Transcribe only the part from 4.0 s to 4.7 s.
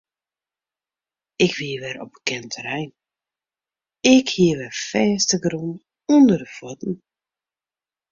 ik hie